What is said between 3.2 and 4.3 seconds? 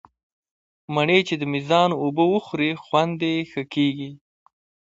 یې ښه کېږي.